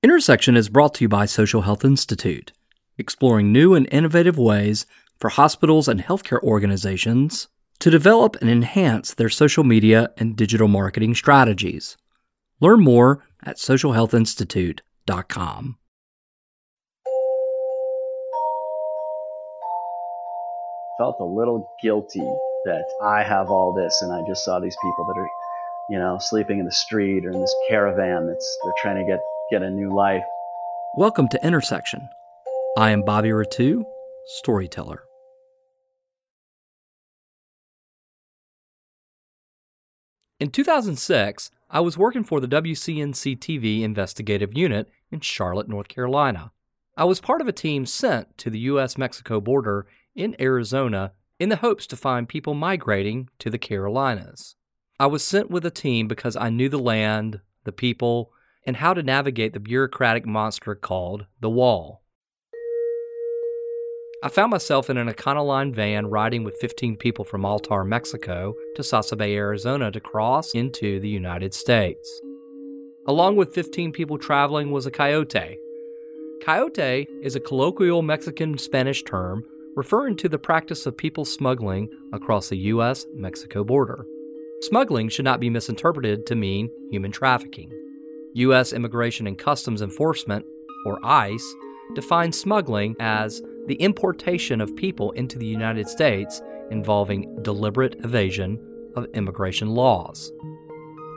[0.00, 2.52] Intersection is brought to you by Social Health Institute,
[2.98, 4.86] exploring new and innovative ways
[5.18, 7.48] for hospitals and healthcare organizations
[7.80, 11.96] to develop and enhance their social media and digital marketing strategies.
[12.60, 15.78] Learn more at socialhealthinstitute.com.
[20.96, 22.32] Felt a little guilty
[22.66, 25.28] that I have all this and I just saw these people that are,
[25.90, 29.18] you know, sleeping in the street or in this caravan that's they're trying to get
[29.50, 30.24] get a new life.
[30.96, 32.06] Welcome to Intersection.
[32.76, 33.82] I am Bobby Rettew,
[34.26, 35.04] storyteller.
[40.38, 46.52] In 2006, I was working for the WCNC TV investigative unit in Charlotte, North Carolina.
[46.94, 48.98] I was part of a team sent to the U.S.
[48.98, 54.56] Mexico border in Arizona in the hopes to find people migrating to the Carolinas.
[55.00, 58.32] I was sent with a team because I knew the land, the people,
[58.68, 62.02] and how to navigate the bureaucratic monster called the Wall.
[64.22, 68.82] I found myself in an Econoline van riding with 15 people from Altar, Mexico to
[68.82, 72.20] Sasabe, Arizona to cross into the United States.
[73.06, 75.56] Along with 15 people traveling was a coyote.
[76.44, 79.44] Coyote is a colloquial Mexican Spanish term
[79.76, 83.06] referring to the practice of people smuggling across the U.S.
[83.14, 84.04] Mexico border.
[84.60, 87.72] Smuggling should not be misinterpreted to mean human trafficking.
[88.34, 88.72] U.S.
[88.72, 90.44] Immigration and Customs Enforcement,
[90.84, 91.54] or ICE,
[91.94, 98.58] defines smuggling as the importation of people into the United States involving deliberate evasion
[98.96, 100.32] of immigration laws.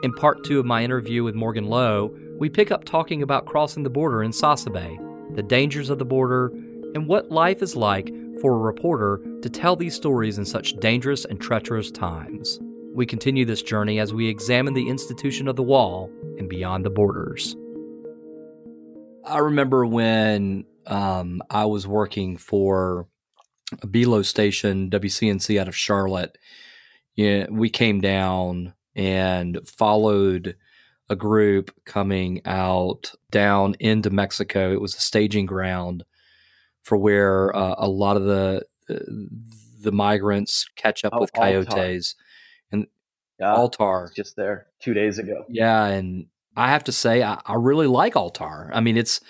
[0.02, 3.82] In part two of my interview with Morgan Loew, we pick up talking about crossing
[3.82, 6.48] the border in Sasabe, the dangers of the border,
[6.94, 11.24] and what life is like for a reporter to tell these stories in such dangerous
[11.24, 12.58] and treacherous times.
[12.92, 16.90] We continue this journey as we examine the institution of the wall and beyond the
[16.90, 17.56] borders.
[19.24, 23.06] I remember when um, I was working for
[23.82, 26.36] a Belo station, WCNC out of Charlotte.
[27.14, 30.56] Yeah, we came down and followed
[31.08, 34.72] a group coming out down into Mexico.
[34.72, 36.04] It was a staging ground
[36.82, 38.62] for where uh, a lot of the
[39.80, 42.18] the migrants catch up oh, with coyotes and
[43.50, 45.44] Altar just there two days ago.
[45.48, 46.26] Yeah, and
[46.56, 48.70] I have to say I, I really like Altar.
[48.72, 49.20] I mean, it's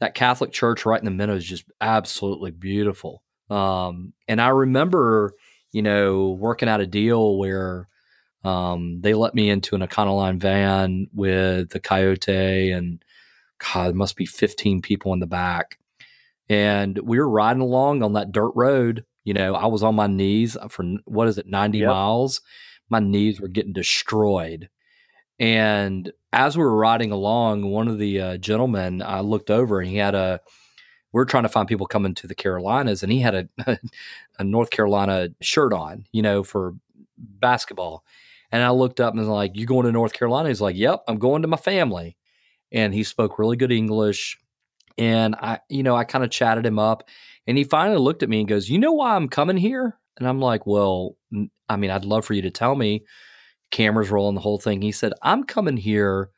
[0.00, 3.22] that Catholic church right in the middle is just absolutely beautiful.
[3.50, 5.34] Um, and I remember,
[5.72, 7.88] you know, working out a deal where
[8.44, 13.04] um, they let me into an Econoline van with the Coyote, and
[13.58, 15.78] God, there must be 15 people in the back.
[16.48, 19.04] And we were riding along on that dirt road.
[19.24, 21.88] You know, I was on my knees for what is it, 90 yep.
[21.88, 22.40] miles.
[22.90, 24.68] My knees were getting destroyed.
[25.38, 29.88] And as we were riding along, one of the uh, gentlemen, I looked over and
[29.88, 30.40] he had a,
[31.12, 33.78] we're trying to find people coming to the Carolinas, and he had a,
[34.38, 36.74] a North Carolina shirt on, you know, for
[37.18, 38.04] basketball.
[38.52, 40.48] And I looked up and was like, You going to North Carolina?
[40.48, 42.16] He's like, Yep, I'm going to my family.
[42.72, 44.38] And he spoke really good English.
[44.98, 47.08] And I, you know, I kind of chatted him up.
[47.46, 49.99] And he finally looked at me and goes, You know why I'm coming here?
[50.20, 51.16] And I'm like, Well,
[51.68, 53.04] I mean, I'd love for you to tell me
[53.70, 54.82] cameras rolling, the whole thing.
[54.82, 56.30] He said, I'm coming here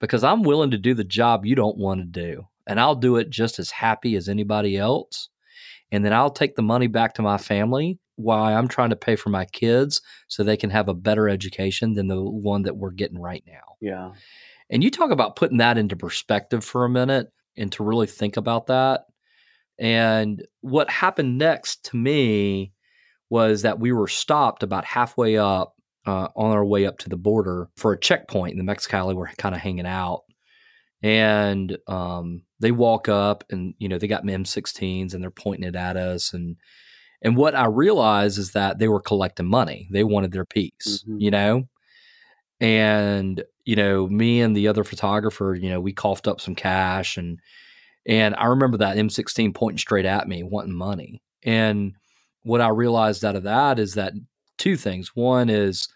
[0.00, 2.46] because I'm willing to do the job you don't want to do.
[2.66, 5.28] And I'll do it just as happy as anybody else.
[5.90, 9.16] And then I'll take the money back to my family while I'm trying to pay
[9.16, 12.90] for my kids so they can have a better education than the one that we're
[12.90, 13.76] getting right now.
[13.80, 14.12] Yeah.
[14.70, 18.36] And you talk about putting that into perspective for a minute and to really think
[18.36, 19.06] about that.
[19.78, 22.72] And what happened next to me
[23.30, 25.74] was that we were stopped about halfway up
[26.06, 29.14] uh, on our way up to the border for a checkpoint in the Mexicali.
[29.14, 30.22] We're kind of hanging out,
[31.02, 35.76] and um, they walk up, and you know they got M16s, and they're pointing it
[35.76, 36.56] at us, and
[37.22, 39.88] and what I realized is that they were collecting money.
[39.90, 41.18] They wanted their piece, mm-hmm.
[41.18, 41.68] you know,
[42.60, 47.16] and you know me and the other photographer, you know, we coughed up some cash,
[47.16, 47.38] and
[48.06, 51.92] and I remember that M16 pointing straight at me, wanting money, and
[52.42, 54.12] what I realized out of that is that
[54.56, 55.14] two things.
[55.14, 55.88] One is,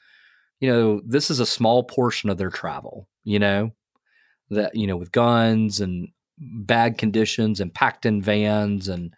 [0.60, 3.72] you know, this is a small portion of their travel, you know,
[4.50, 6.08] that, you know, with guns and
[6.38, 9.14] bad conditions and packed in vans and,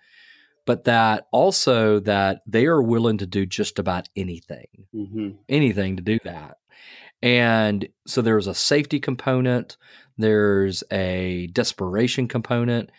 [0.66, 5.30] but that also that they are willing to do just about anything, mm-hmm.
[5.48, 6.56] anything to do that.
[7.22, 9.76] And so there's a safety component,
[10.16, 12.90] there's a desperation component,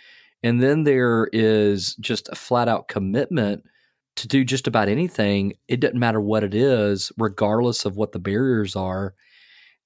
[0.44, 3.64] and then there is just a flat out commitment
[4.16, 5.54] to do just about anything.
[5.68, 9.14] It doesn't matter what it is, regardless of what the barriers are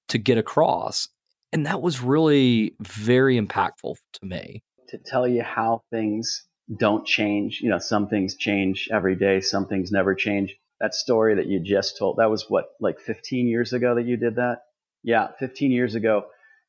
[0.09, 1.07] to get across.
[1.51, 4.63] And that was really very impactful to me.
[4.89, 6.45] To tell you how things
[6.77, 10.55] don't change, you know, some things change every day, some things never change.
[10.79, 14.17] That story that you just told, that was what, like 15 years ago that you
[14.17, 14.59] did that?
[15.03, 16.25] Yeah, 15 years ago.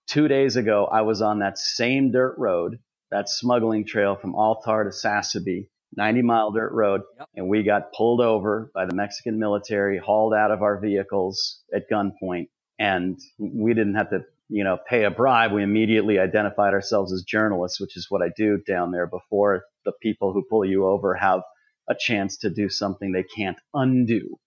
[0.09, 2.79] Two days ago, I was on that same dirt road,
[3.11, 7.29] that smuggling trail from Altar to Sasabe, 90 mile dirt road, yep.
[7.35, 11.91] and we got pulled over by the Mexican military, hauled out of our vehicles at
[11.91, 12.49] gunpoint,
[12.79, 15.53] and we didn't have to, you know, pay a bribe.
[15.53, 19.93] We immediately identified ourselves as journalists, which is what I do down there before the
[20.01, 21.43] people who pull you over have
[21.89, 24.39] a chance to do something they can't undo.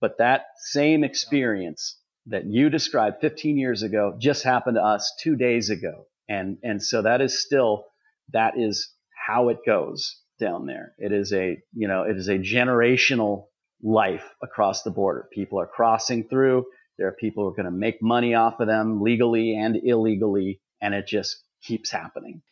[0.00, 5.36] But that same experience that you described 15 years ago just happened to us two
[5.36, 6.06] days ago.
[6.28, 7.84] And, and so that is still,
[8.32, 8.92] that is
[9.26, 10.94] how it goes down there.
[10.98, 13.46] It is a, you know, it is a generational
[13.82, 15.28] life across the border.
[15.32, 16.66] People are crossing through.
[16.98, 20.60] There are people who are going to make money off of them legally and illegally.
[20.80, 22.42] And it just keeps happening.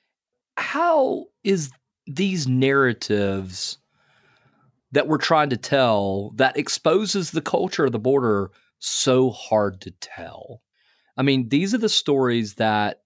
[0.56, 1.70] How is
[2.06, 3.78] these narratives
[4.94, 9.90] that we're trying to tell that exposes the culture of the border so hard to
[9.90, 10.62] tell.
[11.16, 13.00] I mean, these are the stories that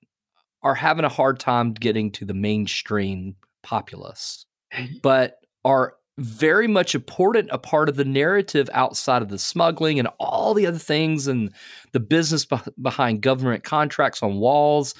[0.62, 4.44] are having a hard time getting to the mainstream populace,
[5.02, 10.08] but are very much important a part of the narrative outside of the smuggling and
[10.18, 11.52] all the other things and
[11.92, 14.94] the business be- behind government contracts on walls.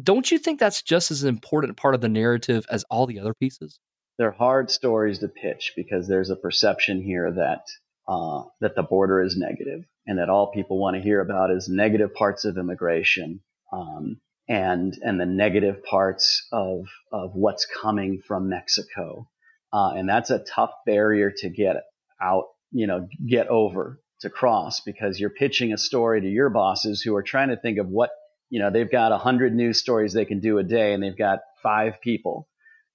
[0.00, 3.34] Don't you think that's just as important part of the narrative as all the other
[3.34, 3.78] pieces?
[4.18, 7.64] They're hard stories to pitch because there's a perception here that
[8.08, 11.68] uh, that the border is negative and that all people want to hear about is
[11.68, 13.40] negative parts of immigration
[13.72, 14.20] um,
[14.52, 19.26] and and the negative parts of of what's coming from Mexico,
[19.72, 21.76] uh, and that's a tough barrier to get
[22.20, 27.00] out, you know, get over to cross because you're pitching a story to your bosses
[27.00, 28.10] who are trying to think of what
[28.50, 31.16] you know they've got a hundred news stories they can do a day and they've
[31.16, 32.46] got five people.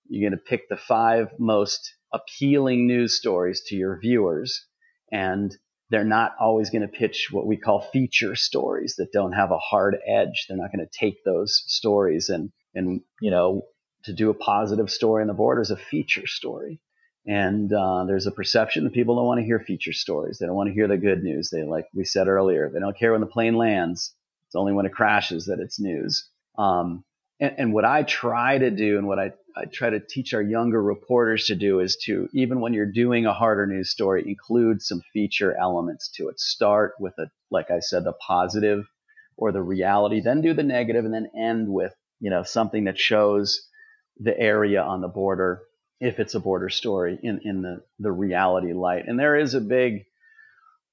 [0.08, 4.64] You're going to pick the five most appealing news stories to your viewers
[5.12, 5.58] and
[5.90, 9.58] they're not always going to pitch what we call feature stories that don't have a
[9.58, 10.46] hard edge.
[10.48, 13.64] They're not going to take those stories and, and, you know,
[14.04, 16.80] to do a positive story on the board is a feature story.
[17.26, 20.38] And uh, there's a perception that people don't want to hear feature stories.
[20.38, 21.50] They don't want to hear the good news.
[21.50, 24.14] They, like we said earlier, they don't care when the plane lands.
[24.48, 26.30] It's only when it crashes that it's news.
[26.58, 27.04] Um,
[27.40, 30.42] and, and, what I try to do and what I, I try to teach our
[30.42, 34.82] younger reporters to do is to, even when you're doing a harder news story, include
[34.82, 36.40] some feature elements to it.
[36.40, 38.86] Start with a, like I said, the positive
[39.36, 43.00] or the reality, then do the negative and then end with, you know, something that
[43.00, 43.68] shows
[44.20, 45.62] the area on the border,
[46.00, 49.08] if it's a border story in, in the, the reality light.
[49.08, 50.06] And there is a big,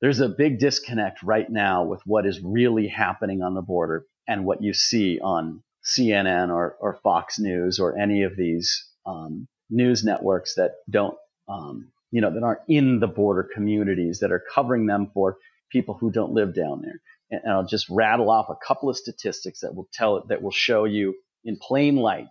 [0.02, 4.44] there's a big disconnect right now with what is really happening on the border and
[4.44, 10.05] what you see on CNN or, or Fox News or any of these um, news
[10.05, 11.17] networks that don't,
[11.49, 15.37] um, you know, that aren't in the border communities that are covering them for
[15.71, 17.01] people who don't live down there.
[17.31, 20.51] And, and I'll just rattle off a couple of statistics that will tell that will
[20.51, 21.15] show you
[21.45, 22.29] in plain light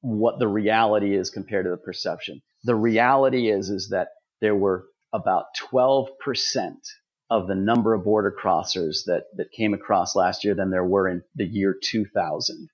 [0.00, 2.40] what the reality is compared to the perception.
[2.64, 4.08] The reality is is that
[4.40, 6.08] there were about 12%
[7.30, 11.08] of the number of border crossers that, that came across last year than there were
[11.08, 12.68] in the year 2000.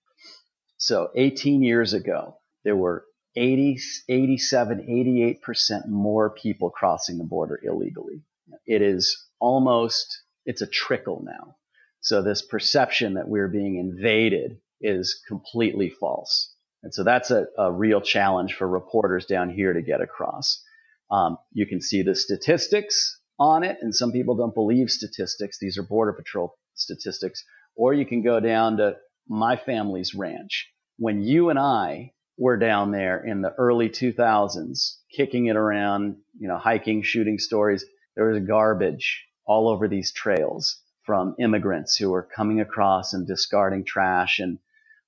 [0.76, 3.04] So 18 years ago, there were
[3.36, 8.22] 80, 87, 88% more people crossing the border illegally.
[8.66, 11.56] It is almost, it's a trickle now.
[12.00, 16.54] So this perception that we're being invaded is completely false.
[16.82, 20.62] And so that's a, a real challenge for reporters down here to get across.
[21.10, 25.58] Um, you can see the statistics on it, and some people don't believe statistics.
[25.58, 27.42] These are Border Patrol statistics.
[27.74, 28.96] Or you can go down to
[29.28, 35.46] my family's ranch when you and I were down there in the early 2000s, kicking
[35.46, 37.84] it around, you know, hiking, shooting stories,
[38.16, 43.84] there was garbage all over these trails from immigrants who were coming across and discarding
[43.84, 44.58] trash and,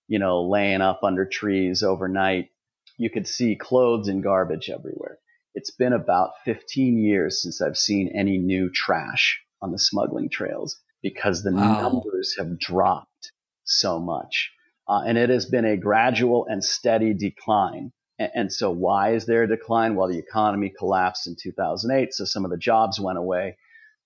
[0.09, 2.50] you know, laying up under trees overnight.
[2.99, 5.19] You could see clothes and garbage everywhere.
[5.55, 10.78] It's been about 15 years since I've seen any new trash on the smuggling trails
[11.02, 11.81] because the wow.
[11.81, 13.33] numbers have dropped
[13.64, 14.52] so much.
[14.88, 17.93] Uh, and it has been a gradual and steady decline.
[18.19, 19.95] And, and, so, why is there a decline?
[19.95, 23.57] Well, the economy collapsed in 2008, so some of the jobs went away.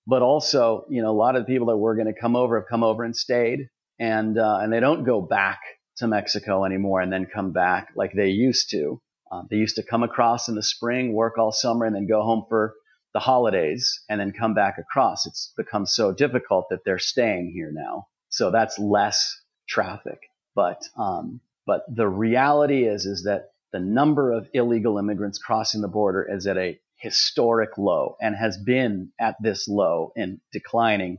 [0.07, 2.59] But also, you know, a lot of the people that were going to come over
[2.59, 3.69] have come over and stayed,
[3.99, 5.59] and uh, and they don't go back
[5.97, 8.99] to Mexico anymore and then come back like they used to.
[9.31, 12.23] Uh, they used to come across in the spring, work all summer, and then go
[12.23, 12.73] home for
[13.13, 15.25] the holidays and then come back across.
[15.25, 18.07] It's become so difficult that they're staying here now.
[18.29, 20.19] So that's less traffic.
[20.55, 25.87] But um, but the reality is is that the number of illegal immigrants crossing the
[25.87, 31.17] border is at a historic low and has been at this low and declining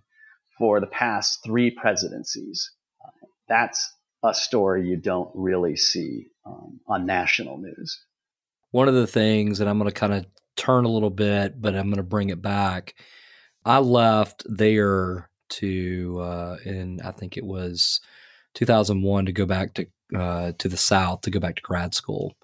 [0.58, 2.70] for the past three presidencies.
[3.48, 8.00] That's a story you don't really see um, on national news.
[8.70, 11.74] One of the things, and I'm going to kind of turn a little bit, but
[11.74, 12.94] I'm going to bring it back.
[13.64, 18.00] I left there to, uh, in I think it was
[18.54, 22.36] 2001 to go back to uh, to the South to go back to grad school.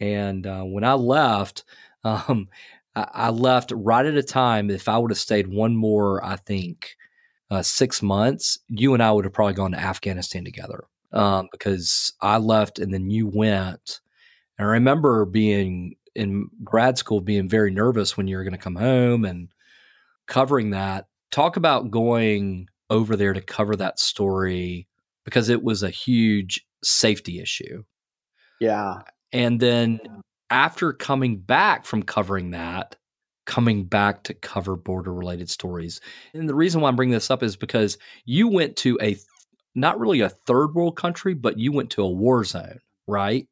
[0.00, 1.64] And uh, when I left,
[2.04, 2.48] um,
[2.96, 4.70] I, I, left right at a time.
[4.70, 6.96] If I would have stayed one more, I think
[7.50, 12.12] uh, six months, you and I would have probably gone to Afghanistan together um, because
[12.20, 14.00] I left and then you went.
[14.58, 18.58] And I remember being in grad school, being very nervous when you were going to
[18.58, 19.48] come home and
[20.26, 21.06] covering that.
[21.30, 24.86] Talk about going over there to cover that story
[25.24, 27.82] because it was a huge safety issue.
[28.60, 29.02] Yeah.
[29.32, 30.00] And then
[30.50, 32.96] after coming back from covering that,
[33.46, 36.00] coming back to cover border related stories.
[36.32, 39.16] And the reason why I'm bringing this up is because you went to a
[39.74, 43.46] not really a third world country, but you went to a war zone, right?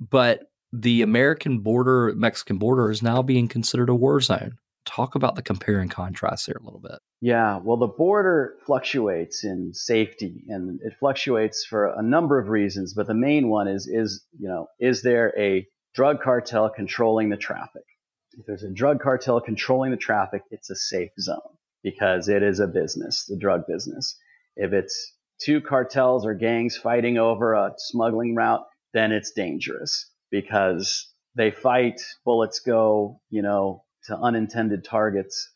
[0.00, 4.58] But the American border, Mexican border is now being considered a war zone.
[4.84, 6.98] Talk about the compare and contrast there a little bit.
[7.20, 12.94] Yeah, well, the border fluctuates in safety, and it fluctuates for a number of reasons.
[12.94, 17.36] But the main one is, is you know, is there a drug cartel controlling the
[17.36, 17.84] traffic?
[18.32, 21.38] If there's a drug cartel controlling the traffic, it's a safe zone
[21.82, 24.16] because it is a business, the drug business.
[24.56, 31.08] If it's two cartels or gangs fighting over a smuggling route, then it's dangerous because
[31.34, 35.52] they fight, bullets go, you know, to unintended targets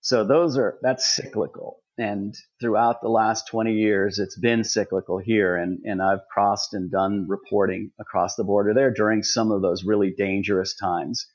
[0.00, 1.80] so those are that's cyclical.
[1.98, 5.56] And throughout the last 20 years, it's been cyclical here.
[5.56, 9.82] And, and I've crossed and done reporting across the border there during some of those
[9.84, 11.26] really dangerous times.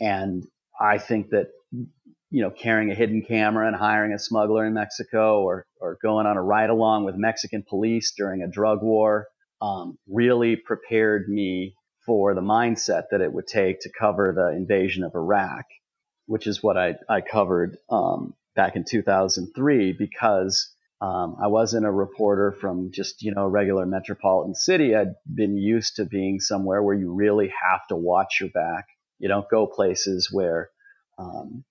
[0.00, 0.44] And
[0.80, 5.42] I think that, you know, carrying a hidden camera and hiring a smuggler in Mexico
[5.42, 9.28] or, or going on a ride along with Mexican police during a drug war
[9.60, 11.74] um, really prepared me
[12.06, 15.66] for the mindset that it would take to cover the invasion of Iraq
[16.28, 20.70] which is what I, I covered um, back in 2003 because
[21.00, 24.94] um, I wasn't a reporter from just, you know, a regular metropolitan city.
[24.94, 28.84] I'd been used to being somewhere where you really have to watch your back.
[29.18, 30.68] You don't go places where,
[31.18, 31.64] um,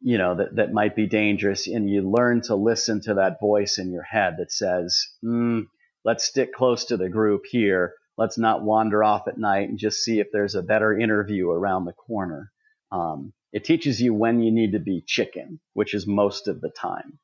[0.00, 1.68] you know, that, that might be dangerous.
[1.68, 5.66] And you learn to listen to that voice in your head that says, mm,
[6.04, 7.94] let's stick close to the group here.
[8.18, 11.84] Let's not wander off at night and just see if there's a better interview around
[11.84, 12.50] the corner.
[12.90, 16.70] Um, it teaches you when you need to be chicken, which is most of the
[16.70, 17.18] time.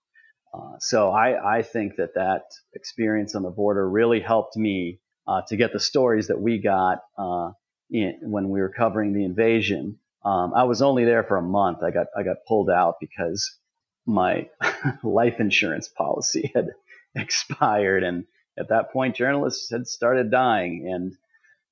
[0.53, 5.43] Uh, so I, I, think that that experience on the border really helped me uh,
[5.49, 7.51] to get the stories that we got uh,
[7.91, 9.99] in, when we were covering the invasion.
[10.25, 11.83] Um, I was only there for a month.
[11.83, 13.59] I got I got pulled out because
[14.07, 14.49] my
[15.03, 16.69] life insurance policy had
[17.15, 18.25] expired, and
[18.59, 21.13] at that point, journalists had started dying, and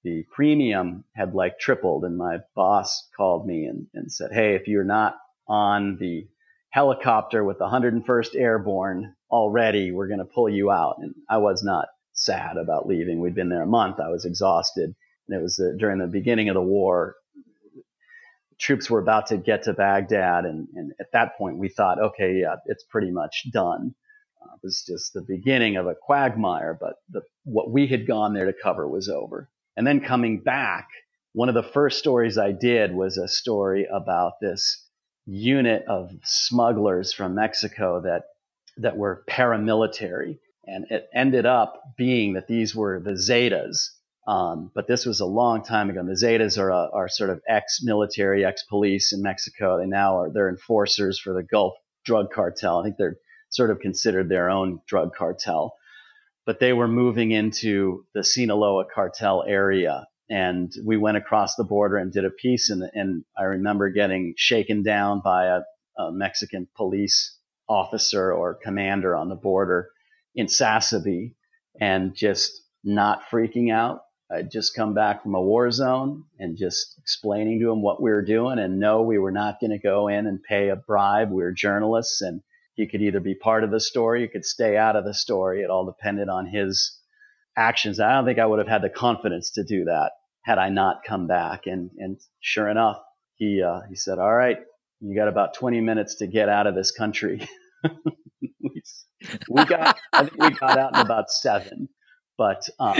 [0.04, 4.68] the premium had like tripled and my boss called me and, and said, Hey, if
[4.68, 5.16] you're not
[5.48, 6.28] on the
[6.70, 10.96] helicopter with the 101st Airborne already, we're going to pull you out.
[11.00, 13.18] And I was not sad about leaving.
[13.18, 13.98] We'd been there a month.
[13.98, 14.94] I was exhausted.
[15.28, 17.16] And it was uh, during the beginning of the war.
[18.58, 20.44] Troops were about to get to Baghdad.
[20.44, 23.94] And, and at that point, we thought, okay, yeah, it's pretty much done.
[24.42, 28.34] Uh, it was just the beginning of a quagmire, but the, what we had gone
[28.34, 29.48] there to cover was over.
[29.76, 30.88] And then coming back,
[31.32, 34.86] one of the first stories I did was a story about this
[35.26, 38.24] unit of smugglers from Mexico that
[38.76, 43.90] that were paramilitary, and it ended up being that these were the Zetas.
[44.26, 46.00] Um, but this was a long time ago.
[46.00, 49.78] And the Zetas are, a, are sort of ex-military, ex-police in Mexico.
[49.78, 52.80] They now are they're enforcers for the Gulf drug cartel.
[52.80, 53.16] I think they're
[53.50, 55.74] sort of considered their own drug cartel
[56.46, 60.06] but they were moving into the Sinaloa cartel area.
[60.30, 62.70] And we went across the border and did a piece.
[62.70, 65.60] And, and I remember getting shaken down by a,
[66.02, 69.88] a Mexican police officer or commander on the border
[70.34, 71.34] in Sasabe
[71.80, 74.00] and just not freaking out.
[74.30, 78.10] I'd just come back from a war zone and just explaining to him what we
[78.10, 81.30] were doing and no, we were not going to go in and pay a bribe.
[81.30, 82.40] We were journalists and
[82.74, 85.62] he could either be part of the story, he could stay out of the story.
[85.62, 87.00] It all depended on his
[87.56, 88.00] actions.
[88.00, 90.12] I don't think I would have had the confidence to do that
[90.44, 91.62] had I not come back.
[91.66, 92.98] And and sure enough,
[93.36, 94.58] he uh, he said, "All right,
[95.00, 97.48] you got about 20 minutes to get out of this country."
[99.50, 101.88] we got I think we got out in about seven.
[102.36, 102.96] But um,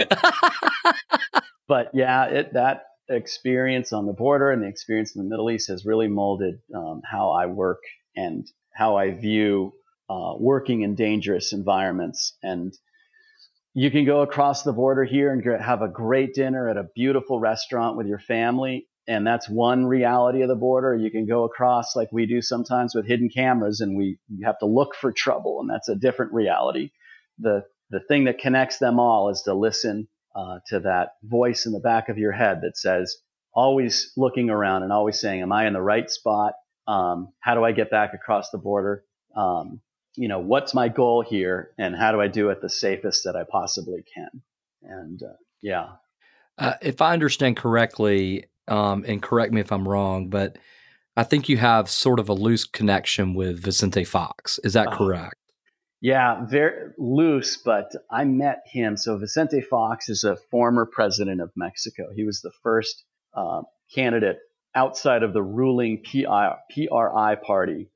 [1.68, 5.68] but yeah, it, that experience on the border and the experience in the Middle East
[5.68, 7.80] has really molded um, how I work
[8.16, 9.72] and how I view
[10.10, 12.36] uh, working in dangerous environments.
[12.42, 12.72] And
[13.72, 17.40] you can go across the border here and have a great dinner at a beautiful
[17.40, 18.86] restaurant with your family.
[19.06, 20.94] And that's one reality of the border.
[20.94, 24.58] You can go across like we do sometimes with hidden cameras and we you have
[24.60, 25.60] to look for trouble.
[25.60, 26.90] And that's a different reality.
[27.38, 31.72] The, the thing that connects them all is to listen uh, to that voice in
[31.72, 33.16] the back of your head that says,
[33.54, 36.54] always looking around and always saying, Am I in the right spot?
[36.86, 39.04] Um, how do I get back across the border?
[39.36, 39.80] Um,
[40.16, 43.36] you know, what's my goal here and how do I do it the safest that
[43.36, 44.42] I possibly can?
[44.82, 45.86] And uh, yeah.
[46.58, 50.56] Uh, if I understand correctly, um, and correct me if I'm wrong, but
[51.16, 54.58] I think you have sort of a loose connection with Vicente Fox.
[54.64, 55.34] Is that uh, correct?
[56.00, 58.96] Yeah, very loose, but I met him.
[58.96, 62.08] So Vicente Fox is a former president of Mexico.
[62.14, 63.62] He was the first uh,
[63.94, 64.38] candidate
[64.74, 67.88] outside of the ruling PRI party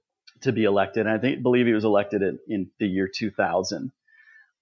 [0.42, 1.06] to be elected.
[1.06, 3.90] And I think believe he was elected in, in the year 2000.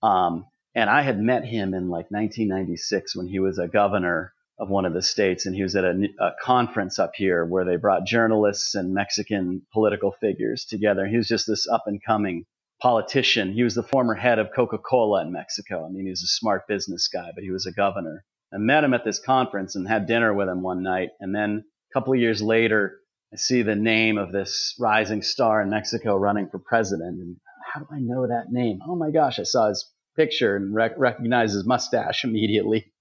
[0.03, 4.71] Um, and I had met him in like 1996 when he was a governor of
[4.71, 7.77] one of the states, and he was at a, a, conference up here where they
[7.77, 11.07] brought journalists and Mexican political figures together.
[11.07, 12.47] He was just this up and coming
[12.81, 13.53] politician.
[13.53, 15.85] He was the former head of Coca Cola in Mexico.
[15.85, 18.25] I mean, he was a smart business guy, but he was a governor.
[18.53, 21.11] I met him at this conference and had dinner with him one night.
[21.21, 21.65] And then
[21.97, 23.01] couple of years later,
[23.33, 27.19] I see the name of this rising star in Mexico running for president.
[27.19, 27.37] And
[27.73, 28.81] how do I know that name?
[28.87, 32.93] Oh my gosh, I saw his picture and rec- recognized his mustache immediately.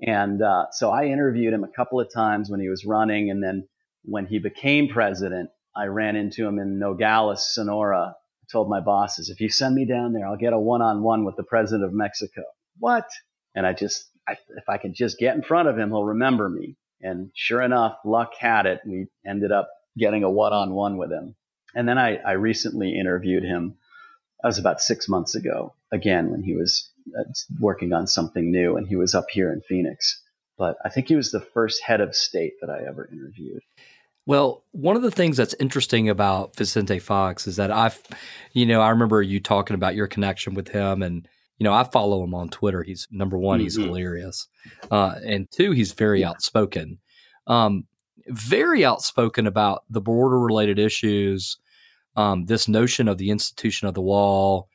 [0.00, 3.30] And uh, so I interviewed him a couple of times when he was running.
[3.30, 3.66] And then
[4.04, 8.14] when he became president, I ran into him in Nogales, Sonora,
[8.52, 11.24] told my bosses, if you send me down there, I'll get a one on one
[11.24, 12.42] with the president of Mexico.
[12.78, 13.08] What?
[13.56, 16.48] And I just, I, if I can just get in front of him, he'll remember
[16.48, 16.76] me.
[17.02, 18.80] And sure enough, luck had it.
[18.84, 21.34] We ended up getting a one on one with him.
[21.74, 23.74] And then I, I recently interviewed him.
[24.42, 27.24] That was about six months ago, again, when he was uh,
[27.58, 30.20] working on something new and he was up here in Phoenix.
[30.58, 33.62] But I think he was the first head of state that I ever interviewed.
[34.26, 38.00] Well, one of the things that's interesting about Vicente Fox is that I've,
[38.52, 41.26] you know, I remember you talking about your connection with him, and
[41.60, 42.82] you know, I follow him on Twitter.
[42.82, 43.64] He's number one, mm-hmm.
[43.64, 44.48] he's hilarious,
[44.90, 46.98] uh, and two, he's very outspoken,
[47.46, 47.86] um,
[48.26, 51.56] very outspoken about the border-related issues.
[52.16, 54.68] Um, this notion of the institution of the wall.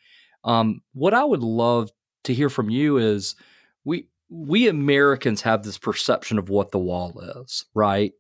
[0.45, 1.91] Um, what I would love
[2.23, 3.35] to hear from you is
[3.83, 8.13] we we Americans have this perception of what the wall is, right?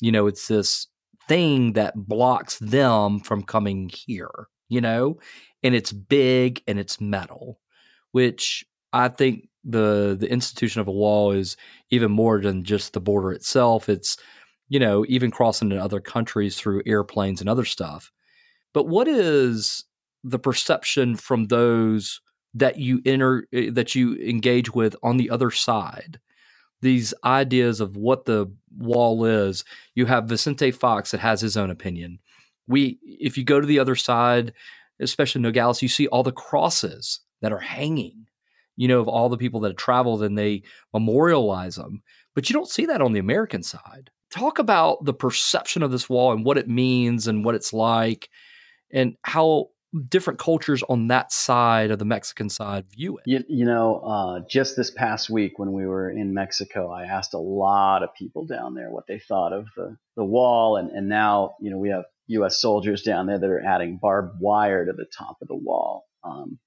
[0.00, 0.86] you know, it's this
[1.28, 5.18] thing that blocks them from coming here, you know,
[5.62, 7.58] and it's big and it's metal,
[8.14, 11.56] which I think the the institution of a wall is
[11.90, 13.88] even more than just the border itself.
[13.88, 14.16] It's
[14.68, 18.12] you know even crossing to other countries through airplanes and other stuff.
[18.72, 19.84] But what is
[20.22, 22.20] the perception from those
[22.54, 26.20] that you enter eh, that you engage with on the other side?
[26.82, 28.46] these ideas of what the
[28.76, 29.64] wall is.
[29.94, 32.18] You have Vicente Fox that has his own opinion.
[32.68, 34.52] We, if you go to the other side,
[35.00, 38.26] especially Nogales, you see all the crosses that are hanging.
[38.76, 42.02] You know, of all the people that have traveled and they memorialize them,
[42.34, 44.10] but you don't see that on the American side.
[44.30, 48.28] Talk about the perception of this wall and what it means and what it's like,
[48.92, 49.68] and how
[50.08, 53.22] different cultures on that side of the Mexican side view it.
[53.26, 57.34] You, you know, uh, just this past week when we were in Mexico, I asked
[57.34, 60.76] a lot of people down there what they thought of the, the wall.
[60.76, 62.60] And, and now, you know, we have U.S.
[62.60, 66.06] soldiers down there that are adding barbed wire to the top of the wall.
[66.24, 66.58] Um,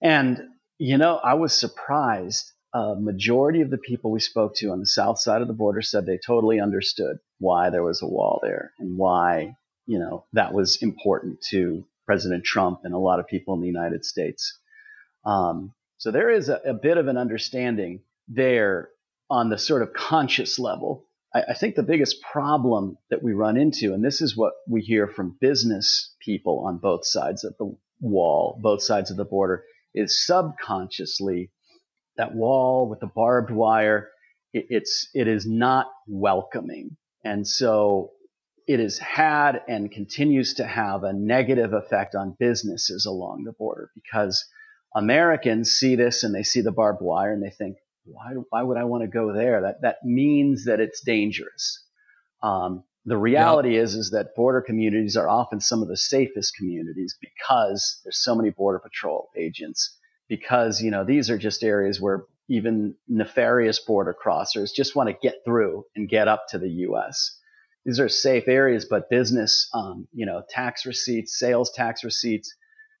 [0.00, 0.38] and,
[0.78, 2.52] you know, I was surprised.
[2.72, 5.82] A majority of the people we spoke to on the south side of the border
[5.82, 10.54] said they totally understood why there was a wall there and why, you know, that
[10.54, 14.56] was important to President Trump and a lot of people in the United States.
[15.24, 18.88] Um, so there is a, a, bit of an understanding there
[19.28, 21.06] on the sort of conscious level.
[21.34, 24.80] I, I think the biggest problem that we run into, and this is what we
[24.80, 29.64] hear from business people on both sides of the wall, both sides of the border,
[29.94, 31.50] is subconsciously
[32.16, 34.08] that wall with the barbed wire.
[34.52, 38.10] It, it's it is not welcoming, and so
[38.66, 43.90] it has had and continues to have a negative effect on businesses along the border
[43.96, 44.44] because
[44.94, 48.76] Americans see this and they see the barbed wire and they think, why, why would
[48.76, 49.62] I want to go there?
[49.62, 51.84] That, that means that it's dangerous.
[52.42, 57.16] Um, the reality is, is that border communities are often some of the safest communities
[57.20, 62.24] because there's so many border patrol agents because, you know, these are just areas where
[62.48, 67.38] even nefarious border crossers just want to get through and get up to the U.S.
[67.84, 72.54] These are safe areas, but business, um, you know, tax receipts, sales tax receipts,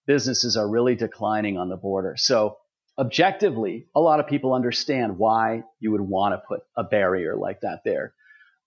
[0.06, 2.14] businesses are really declining on the border.
[2.16, 2.56] So
[2.98, 7.60] objectively, a lot of people understand why you would want to put a barrier like
[7.60, 8.14] that there.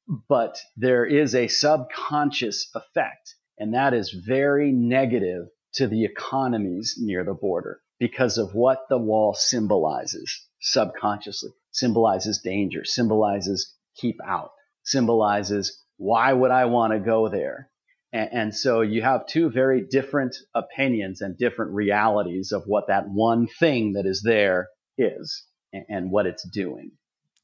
[0.08, 7.24] But there is a subconscious effect, and that is very negative to the economies near
[7.24, 11.52] the border because of what the wall symbolizes subconsciously.
[11.72, 14.52] Symbolizes danger, symbolizes keep out,
[14.84, 17.70] symbolizes why would I want to go there?
[18.12, 23.08] And, and, so you have two very different opinions and different realities of what that
[23.08, 26.92] one thing that is there is and, and what it's doing.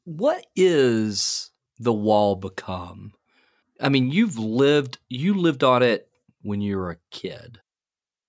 [0.03, 1.48] What is
[1.79, 3.13] the wall become?
[3.79, 6.09] I mean, you've lived you lived on it
[6.41, 7.59] when you were a kid.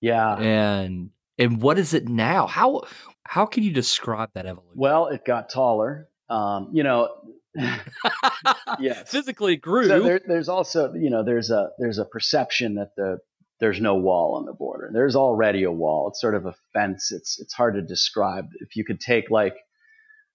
[0.01, 0.37] Yeah.
[0.37, 2.47] And and what is it now?
[2.47, 2.83] How
[3.25, 4.75] how can you describe that evolution?
[4.77, 6.09] Well, it got taller.
[6.29, 7.09] Um, you know,
[8.79, 9.89] yeah, physically grew.
[9.89, 13.19] So there, there's also, you know, there's a there's a perception that the
[13.59, 14.91] there's no wall on the border.
[14.93, 16.09] There's already a wall.
[16.09, 17.13] It's sort of a fence.
[17.13, 18.49] It's it's hard to describe.
[18.61, 19.57] If you could take like,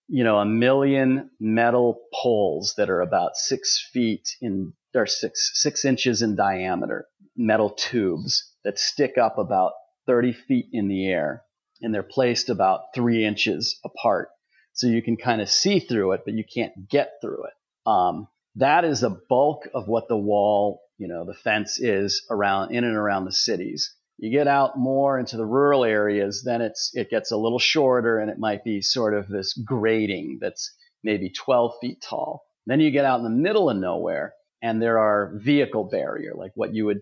[0.07, 5.83] you know, a million metal poles that are about six feet in or six six
[5.85, 9.73] inches in diameter, metal tubes that stick up about
[10.07, 11.43] 30 feet in the air,
[11.81, 14.29] and they're placed about three inches apart
[14.75, 17.89] so you can kind of see through it, but you can't get through it.
[17.89, 22.75] Um, that is the bulk of what the wall, you know, the fence is around
[22.75, 23.94] in and around the cities.
[24.17, 28.19] You get out more into the rural areas, then it's it gets a little shorter,
[28.19, 30.73] and it might be sort of this grating that's
[31.03, 32.43] maybe 12 feet tall.
[32.65, 36.51] Then you get out in the middle of nowhere, and there are vehicle barrier, like
[36.55, 37.01] what you would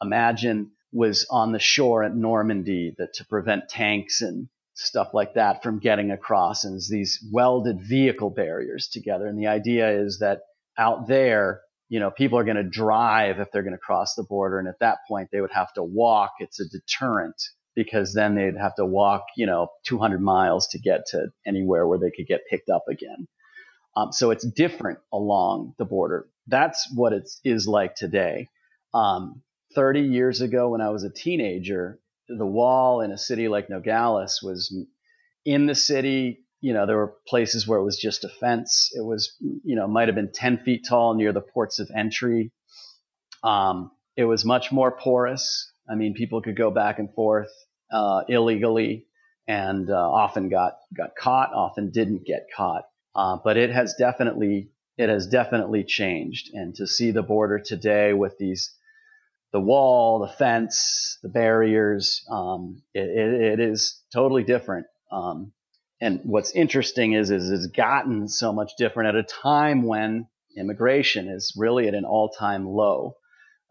[0.00, 5.62] imagine was on the shore at Normandy that to prevent tanks and stuff like that
[5.62, 9.26] from getting across and these welded vehicle barriers together.
[9.26, 10.40] And the idea is that
[10.78, 14.22] out there, you know, people are going to drive if they're going to cross the
[14.22, 14.58] border.
[14.58, 16.30] And at that point, they would have to walk.
[16.38, 17.36] It's a deterrent
[17.74, 21.98] because then they'd have to walk, you know, 200 miles to get to anywhere where
[21.98, 23.28] they could get picked up again.
[23.94, 26.30] Um, so it's different along the border.
[26.46, 28.48] That's what it is like today.
[28.94, 29.42] Um,
[29.74, 34.40] 30 years ago, when I was a teenager, the wall in a city like Nogales
[34.42, 34.74] was
[35.44, 36.40] in the city.
[36.62, 38.90] You know, there were places where it was just a fence.
[38.94, 42.52] It was, you know, might have been 10 feet tall near the ports of entry.
[43.44, 45.70] Um, it was much more porous.
[45.90, 47.50] I mean, people could go back and forth
[47.92, 49.06] uh, illegally
[49.46, 52.84] and uh, often got, got caught, often didn't get caught.
[53.14, 56.50] Uh, but it has definitely, it has definitely changed.
[56.54, 58.74] And to see the border today with these
[59.52, 62.24] the wall, the fence, the barriers.
[62.30, 64.86] Um, it, it, it is totally different.
[65.10, 65.52] Um,
[66.02, 71.28] and what's interesting is, is it's gotten so much different at a time when immigration
[71.28, 73.14] is really at an all-time low.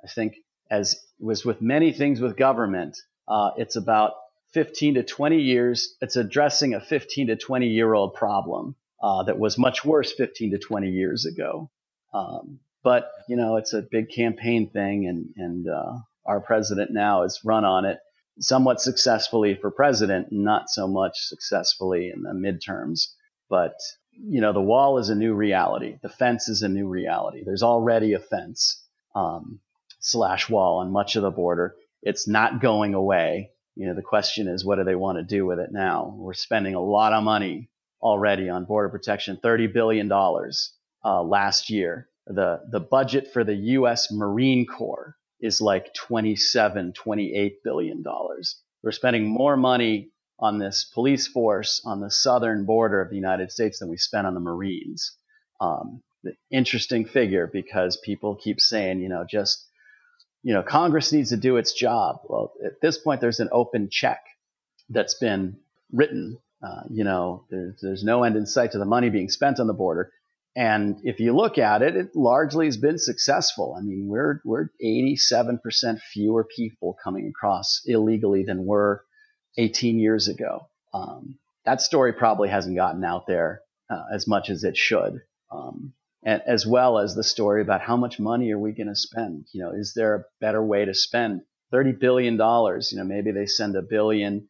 [0.02, 0.36] I think,
[0.72, 4.14] as was with many things with government, uh, it's about
[4.54, 5.98] 15 to 20 years.
[6.00, 10.52] It's addressing a 15 to 20 year old problem uh, that was much worse 15
[10.52, 11.70] to 20 years ago.
[12.14, 17.24] Um, but you know, it's a big campaign thing, and and uh, our president now
[17.24, 18.00] is run on it
[18.40, 23.08] somewhat successfully for president, not so much successfully in the midterms.
[23.50, 23.74] But
[24.12, 25.98] you know, the wall is a new reality.
[26.02, 27.44] The fence is a new reality.
[27.46, 28.84] There's already a fence
[29.16, 29.60] um,
[30.00, 31.76] slash wall on much of the border.
[32.02, 33.52] It's not going away.
[33.76, 36.14] You know, the question is, what do they want to do with it now?
[36.18, 37.70] We're spending a lot of money
[38.02, 44.12] already on border protection, $30 billion uh, last year the the budget for the U.S.
[44.12, 48.62] Marine Corps is like 27, 28 billion dollars.
[48.84, 53.52] We're spending more money on this police force on the southern border of the United
[53.52, 55.16] States than we spent on the Marines.
[55.60, 59.68] Um, the interesting figure because people keep saying, you know, just
[60.44, 62.22] you know, Congress needs to do its job.
[62.26, 64.22] Well, at this point, there's an open check
[64.90, 65.58] that's been
[65.92, 66.38] written.
[66.64, 69.68] Uh, you know, there's, there's no end in sight to the money being spent on
[69.68, 70.12] the border.
[70.56, 73.76] And if you look at it, it largely has been successful.
[73.78, 79.06] I mean, we're we're 87% fewer people coming across illegally than were
[79.58, 80.68] 18 years ago.
[80.94, 85.94] Um, that story probably hasn't gotten out there uh, as much as it should, um,
[86.24, 89.46] and as well as the story about how much money are we going to spend?
[89.54, 92.92] You know, is there a better way to spend 30 billion dollars?
[92.92, 94.50] You know, maybe they send a billion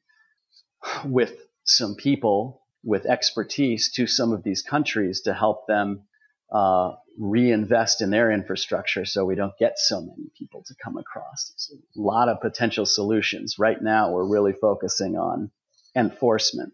[1.06, 1.34] with
[1.64, 6.04] some people with expertise to some of these countries to help them
[6.52, 11.54] uh, reinvest in their infrastructure so we don't get so many people to come across.
[11.70, 13.58] There's a lot of potential solutions.
[13.60, 15.52] Right now, we're really focusing on
[15.96, 16.74] enforcement.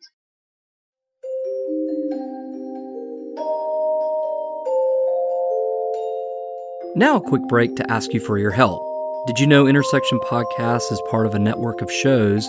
[6.95, 8.83] Now, a quick break to ask you for your help.
[9.27, 12.47] Did you know Intersection Podcast is part of a network of shows,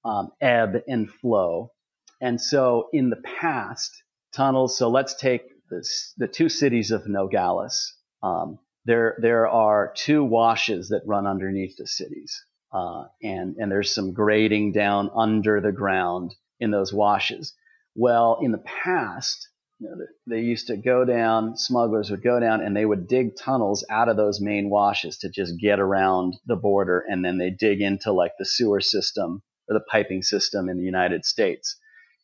[0.04, 1.72] um, ebb and flow.
[2.20, 3.90] And so in the past,
[4.32, 7.94] tunnels, so let's take this, the two cities of Nogales.
[8.22, 12.44] Um, there, there are two washes that run underneath the cities.
[12.72, 17.54] Uh, and, and there's some grading down under the ground in those washes.
[17.94, 19.48] Well, in the past,
[19.82, 23.84] know, they used to go down, smugglers would go down and they would dig tunnels
[23.90, 27.04] out of those main washes to just get around the border.
[27.08, 30.84] And then they dig into like the sewer system or the piping system in the
[30.84, 31.76] United States.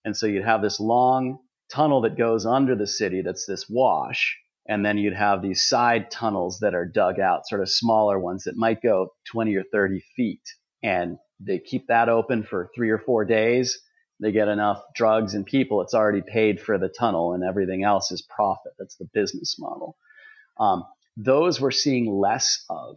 [0.04, 1.38] And so you'd have this long
[1.70, 4.36] tunnel that goes under the city that's this wash.
[4.66, 8.44] And then you'd have these side tunnels that are dug out, sort of smaller ones
[8.44, 10.42] that might go 20 or 30 feet.
[10.82, 13.78] And they keep that open for three or four days
[14.20, 18.10] they get enough drugs and people, it's already paid for the tunnel, and everything else
[18.10, 18.72] is profit.
[18.78, 19.96] That's the business model.
[20.58, 20.84] Um,
[21.16, 22.96] those we're seeing less of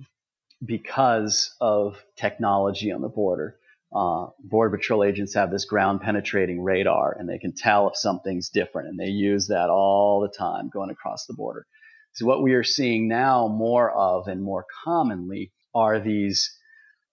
[0.64, 3.58] because of technology on the border.
[3.94, 8.50] Uh, Border Patrol agents have this ground penetrating radar, and they can tell if something's
[8.50, 11.66] different, and they use that all the time going across the border.
[12.14, 16.58] So, what we are seeing now more of and more commonly are these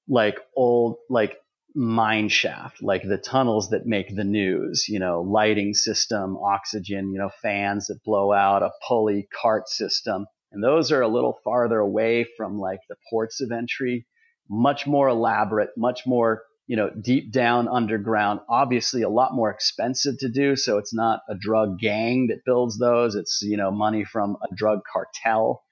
[0.08, 1.38] like old, like
[1.78, 7.18] mine shaft, like the tunnels that make the news, you know, lighting system, oxygen, you
[7.18, 10.26] know, fans that blow out, a pulley cart system.
[10.50, 14.08] And those are a little farther away from like the ports of entry,
[14.50, 20.18] much more elaborate, much more, you know, deep down underground, obviously a lot more expensive
[20.18, 20.56] to do.
[20.56, 23.14] So it's not a drug gang that builds those.
[23.14, 25.62] It's, you know, money from a drug cartel.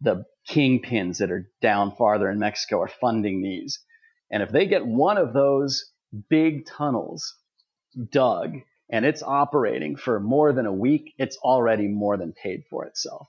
[0.00, 3.80] The kingpins that are down farther in Mexico are funding these.
[4.30, 5.90] And if they get one of those
[6.28, 7.34] big tunnels
[8.10, 8.56] dug
[8.90, 13.28] and it's operating for more than a week, it's already more than paid for itself.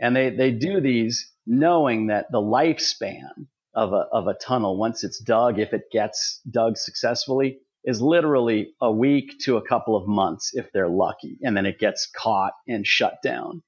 [0.00, 5.04] And they, they do these knowing that the lifespan of a, of a tunnel, once
[5.04, 10.06] it's dug, if it gets dug successfully, is literally a week to a couple of
[10.06, 11.38] months if they're lucky.
[11.42, 13.62] And then it gets caught and shut down.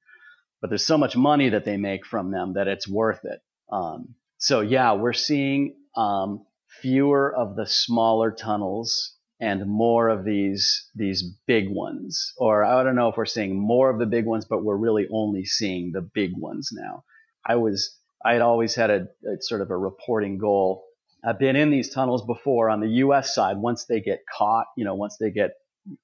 [0.61, 3.41] But there's so much money that they make from them that it's worth it.
[3.73, 10.89] Um, so yeah, we're seeing um, fewer of the smaller tunnels and more of these
[10.95, 12.33] these big ones.
[12.37, 15.07] Or i don't know if we're seeing more of the big ones but we're really
[15.11, 17.05] only seeing the big ones now.
[17.45, 20.85] I was i had always had a, a sort of a reporting goal.
[21.25, 24.85] I've been in these tunnels before on the us side once they get caught you
[24.85, 25.53] know once they get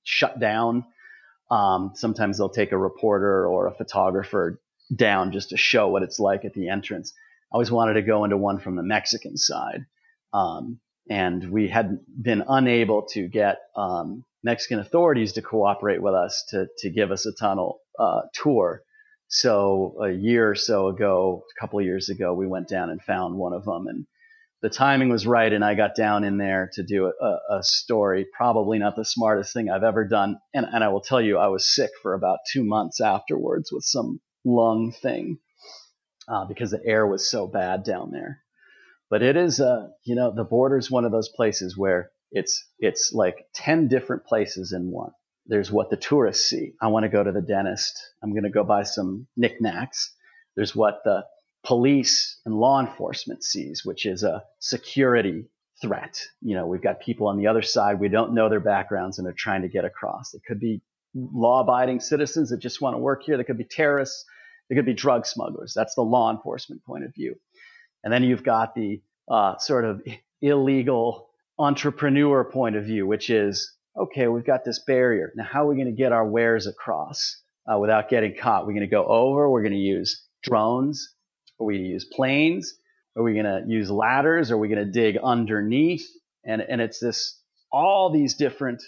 [0.03, 0.85] shut down.
[1.49, 4.61] Um, sometimes they'll take a reporter or a photographer
[4.95, 7.13] down just to show what it's like at the entrance.
[7.53, 9.87] I always wanted to go into one from the mexican side
[10.33, 16.45] um, and we had been unable to get um, Mexican authorities to cooperate with us
[16.51, 18.83] to, to give us a tunnel uh, tour.
[19.29, 23.03] So a year or so ago, a couple of years ago, we went down and
[23.03, 24.07] found one of them, and
[24.63, 28.27] the timing was right, and I got down in there to do a, a story.
[28.37, 31.49] Probably not the smartest thing I've ever done, and and I will tell you, I
[31.49, 35.39] was sick for about two months afterwards with some lung thing
[36.29, 38.43] uh, because the air was so bad down there.
[39.09, 42.65] But it is, uh, you know, the border is one of those places where it's
[42.79, 45.13] it's like ten different places in one.
[45.47, 46.73] There's what the tourists see.
[46.83, 47.97] I want to go to the dentist.
[48.23, 50.13] I'm going to go buy some knickknacks.
[50.57, 51.25] There's what the
[51.65, 55.45] police and law enforcement sees, which is a security
[55.81, 56.21] threat.
[56.41, 58.01] You know, we've got people on the other side.
[58.01, 60.35] We don't know their backgrounds and they're trying to get across.
[60.35, 60.83] It could be
[61.15, 63.37] law abiding citizens that just want to work here.
[63.37, 64.25] There could be terrorists.
[64.69, 65.73] There could be drug smugglers.
[65.75, 67.37] That's the law enforcement point of view.
[68.07, 70.01] And then you've got the uh, sort of
[70.41, 75.33] illegal entrepreneur point of view, which is okay, we've got this barrier.
[75.35, 78.65] Now, how are we going to get our wares across uh, without getting caught?
[78.65, 79.51] We're going to go over.
[79.51, 81.15] We're going to use drones.
[81.59, 82.75] Are we going to use planes?
[83.17, 84.53] Are we going to use ladders?
[84.53, 86.07] Are we going to dig underneath?
[86.45, 87.41] And, and it's this,
[87.73, 88.85] all these different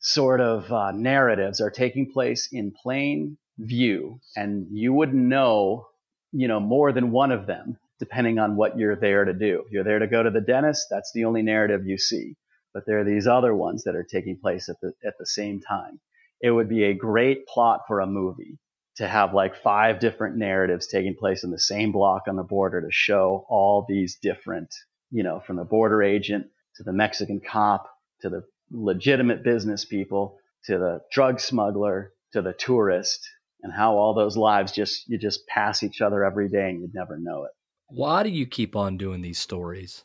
[0.00, 4.20] sort of uh, narratives are taking place in plain view.
[4.36, 5.86] And you wouldn't know,
[6.32, 9.64] you know, more than one of them depending on what you're there to do.
[9.70, 12.36] You're there to go to the dentist, that's the only narrative you see.
[12.74, 15.60] But there are these other ones that are taking place at the, at the same
[15.60, 16.00] time.
[16.40, 18.58] It would be a great plot for a movie
[18.96, 22.80] to have like five different narratives taking place in the same block on the border
[22.80, 24.74] to show all these different,
[25.10, 30.38] you know, from the border agent to the Mexican cop to the legitimate business people
[30.64, 33.26] to the drug smuggler to the tourist
[33.62, 36.94] and how all those lives just you just pass each other every day and you'd
[36.94, 37.52] never know it.
[37.88, 40.04] Why do you keep on doing these stories?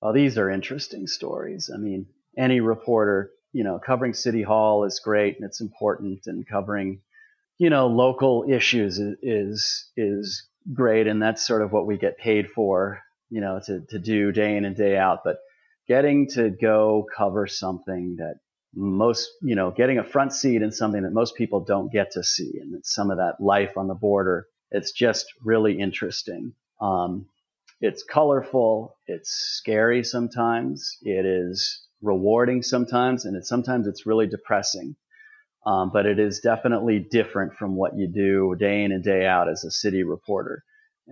[0.00, 1.70] Well, these are interesting stories.
[1.72, 6.46] I mean, any reporter, you know, covering City Hall is great and it's important, and
[6.46, 7.00] covering,
[7.58, 12.18] you know, local issues is is, is great, and that's sort of what we get
[12.18, 15.20] paid for, you know, to to do day in and day out.
[15.24, 15.38] But
[15.88, 18.36] getting to go cover something that
[18.74, 22.22] most, you know, getting a front seat in something that most people don't get to
[22.22, 24.46] see, and it's some of that life on the border.
[24.70, 26.54] It's just really interesting.
[26.82, 27.26] Um,
[27.80, 28.96] it's colorful.
[29.06, 30.96] It's scary sometimes.
[31.02, 34.96] It is rewarding sometimes, and it's sometimes it's really depressing.
[35.64, 39.48] Um, but it is definitely different from what you do day in and day out
[39.48, 40.64] as a city reporter.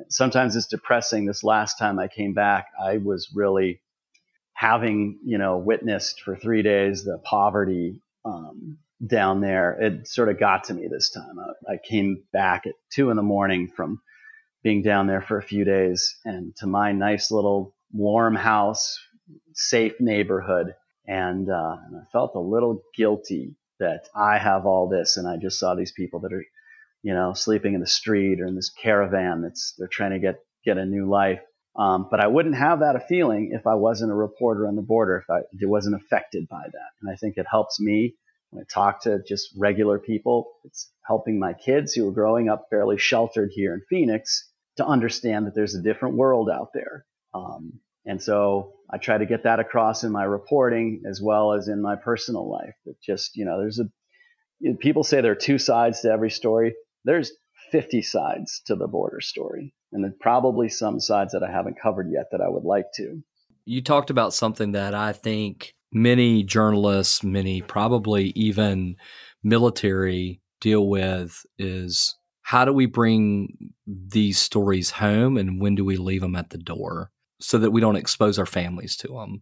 [0.09, 1.25] Sometimes it's depressing.
[1.25, 3.81] This last time I came back, I was really
[4.55, 9.73] having, you know, witnessed for three days the poverty um, down there.
[9.81, 11.39] It sort of got to me this time.
[11.39, 14.01] I, I came back at two in the morning from
[14.63, 18.99] being down there for a few days and to my nice little warm house,
[19.55, 20.75] safe neighborhood.
[21.07, 25.37] And, uh, and I felt a little guilty that I have all this and I
[25.39, 26.45] just saw these people that are,
[27.03, 30.37] you know, sleeping in the street or in this caravan that's, they're trying to get,
[30.65, 31.41] get a new life.
[31.77, 35.17] Um, but I wouldn't have that feeling if I wasn't a reporter on the border,
[35.17, 36.91] if I if wasn't affected by that.
[37.01, 38.15] And I think it helps me
[38.51, 40.51] when I talk to just regular people.
[40.65, 44.50] It's helping my kids who are growing up fairly sheltered here in Phoenix
[44.81, 47.05] to understand that there's a different world out there.
[47.35, 51.69] Um, and so I try to get that across in my reporting as well as
[51.69, 52.75] in my personal life.
[52.87, 53.85] That just, you know, there's a,
[54.59, 56.75] you know, people say there are two sides to every story.
[57.05, 57.33] There's
[57.73, 59.75] 50 sides to the border story.
[59.93, 63.23] And then probably some sides that I haven't covered yet that I would like to.
[63.67, 68.97] You talked about something that I think many journalists, many probably even
[69.43, 72.17] military deal with is
[72.51, 76.59] how do we bring these stories home and when do we leave them at the
[76.59, 79.41] door so that we don't expose our families to them?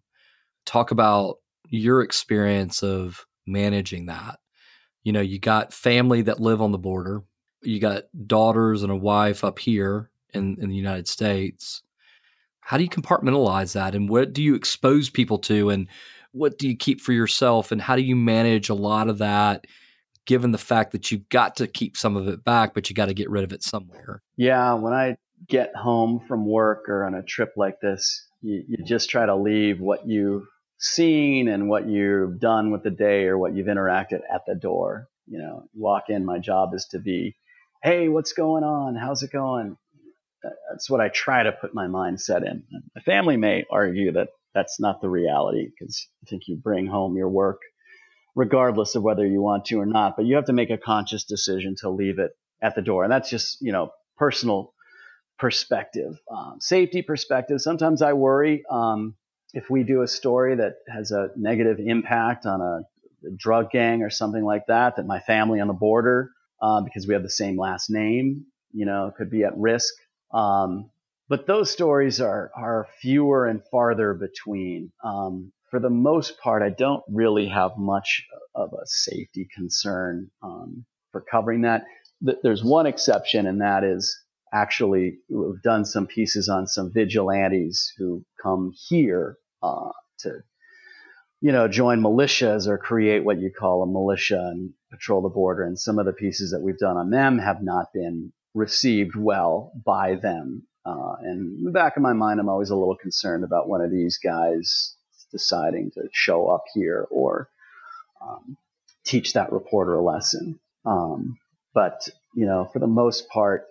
[0.67, 1.37] Talk about
[1.71, 4.41] your experience of managing that.
[5.05, 7.23] You know, you got family that live on the border,
[7.63, 11.83] you got daughters and a wife up here in, in the United States.
[12.61, 15.89] How do you compartmentalize that and what do you expose people to and
[16.33, 19.65] what do you keep for yourself and how do you manage a lot of that
[20.29, 23.07] given the fact that you've got to keep some of it back, but you got
[23.07, 24.23] to get rid of it somewhere.
[24.37, 25.17] Yeah, when I
[25.49, 29.35] get home from work or on a trip like this, you, you just try to
[29.35, 30.45] leave what you've
[30.79, 35.09] seen and what you've done with the day or what you've interacted at the door.
[35.27, 37.35] You know, walk in, my job is to be,
[37.83, 38.97] hey, what's going on?
[38.97, 39.79] How's it going?
[40.71, 42.65] That's what I try to put my mindset in.
[42.95, 47.17] My family may argue that that's not the reality because I think you bring home
[47.17, 47.61] your work
[48.35, 50.17] regardless of whether you want to or not.
[50.17, 53.05] But you have to make a conscious decision to leave it at the door.
[53.05, 54.73] And that's just, you know, personal
[55.39, 57.61] perspective, um, safety perspective.
[57.61, 59.15] Sometimes I worry um,
[59.55, 62.81] if we do a story that has a negative impact on a,
[63.27, 67.07] a drug gang or something like that, that my family on the border, uh, because
[67.07, 69.95] we have the same last name, you know, could be at risk.
[70.33, 70.91] Um,
[71.29, 74.93] but those stories are are fewer and farther between.
[75.05, 80.85] Um, for the most part, I don't really have much of a safety concern um,
[81.13, 81.85] for covering that.
[82.21, 84.17] There's one exception, and that is
[84.53, 89.91] actually we've done some pieces on some vigilantes who come here uh,
[90.21, 90.41] to,
[91.41, 95.63] you know, join militias or create what you call a militia and patrol the border.
[95.65, 99.73] And some of the pieces that we've done on them have not been received well
[99.85, 100.67] by them.
[100.85, 103.83] Uh, and in the back of my mind, I'm always a little concerned about one
[103.83, 104.97] of these guys
[105.31, 107.49] deciding to show up here or
[108.21, 108.57] um,
[109.05, 110.59] teach that reporter a lesson.
[110.85, 111.39] Um,
[111.75, 113.67] but you know, for the most part,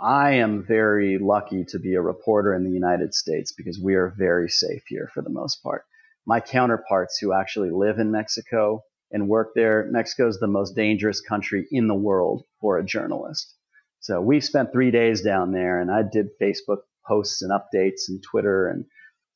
[0.00, 4.14] I am very lucky to be a reporter in the United States because we are
[4.16, 5.84] very safe here for the most part.
[6.26, 11.20] My counterparts who actually live in Mexico and work there, Mexico is the most dangerous
[11.20, 13.54] country in the world for a journalist.
[14.00, 18.22] So we spent three days down there and I did Facebook posts and updates and
[18.22, 18.86] Twitter and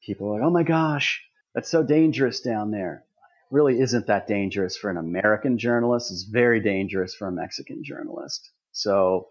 [0.02, 1.22] people were like, oh my gosh,
[1.54, 3.04] that's so dangerous down there.
[3.50, 6.10] Really isn't that dangerous for an American journalist.
[6.10, 8.50] It's very dangerous for a Mexican journalist.
[8.72, 9.28] So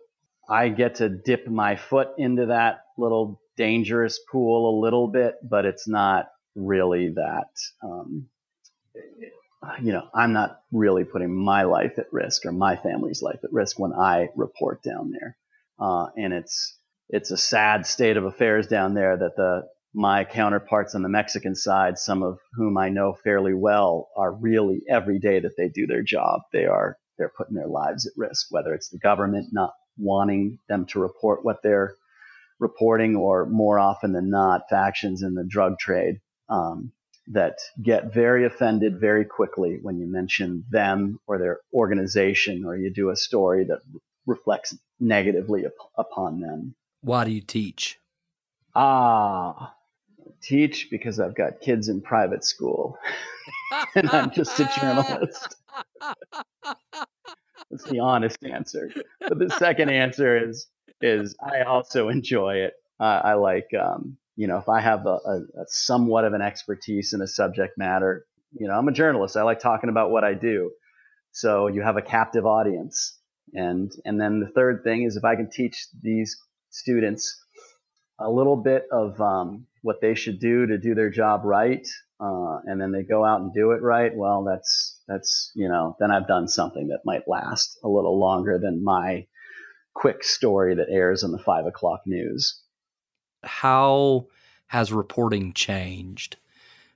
[0.49, 5.65] I get to dip my foot into that little dangerous pool a little bit, but
[5.65, 7.49] it's not really that.
[7.83, 8.27] Um,
[9.81, 13.53] you know, I'm not really putting my life at risk or my family's life at
[13.53, 15.37] risk when I report down there.
[15.79, 16.77] Uh, and it's
[17.09, 21.55] it's a sad state of affairs down there that the my counterparts on the Mexican
[21.55, 25.85] side, some of whom I know fairly well, are really every day that they do
[25.85, 29.73] their job, they are they're putting their lives at risk, whether it's the government not
[29.97, 31.93] wanting them to report what they're
[32.59, 36.19] reporting, or more often than not, factions in the drug trade
[36.49, 36.91] um,
[37.27, 42.91] that get very offended very quickly when you mention them or their organization, or you
[42.91, 43.79] do a story that
[44.25, 46.75] reflects negatively up- upon them.
[47.01, 47.99] Why do you teach?
[48.75, 49.75] Ah,
[50.43, 52.97] teach because I've got kids in private school
[53.95, 55.55] and I'm just a journalist.
[57.71, 58.91] That's the honest answer.
[59.19, 60.67] But the second answer is
[61.01, 62.73] is I also enjoy it.
[62.99, 66.41] Uh, I like um, you know if I have a, a, a somewhat of an
[66.41, 68.25] expertise in a subject matter.
[68.51, 69.35] You know, I'm a journalist.
[69.35, 70.71] I like talking about what I do.
[71.31, 73.17] So you have a captive audience.
[73.53, 76.37] And and then the third thing is if I can teach these
[76.69, 77.39] students
[78.19, 81.87] a little bit of um, what they should do to do their job right,
[82.19, 85.95] uh, and then they go out and do it right, well, that's that's you know,
[85.99, 89.27] then I've done something that might last a little longer than my
[89.93, 92.61] quick story that airs on the five o'clock news.
[93.43, 94.27] How
[94.67, 96.37] has reporting changed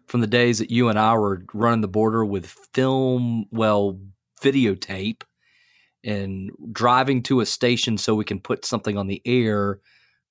[0.08, 4.00] from the days that you and I were running the border with film, well,
[4.42, 5.24] videotape,
[6.04, 9.82] and driving to a station so we can put something on the air?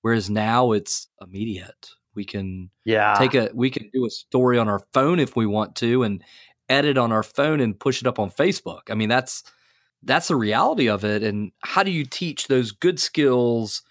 [0.00, 1.90] Whereas now it's immediate.
[2.16, 3.14] We can yeah.
[3.14, 6.24] take a we can do a story on our phone if we want to and
[6.68, 8.90] edit on our phone and push it up on Facebook.
[8.90, 9.44] I mean, that's
[10.02, 11.22] that's the reality of it.
[11.22, 13.82] And how do you teach those good skills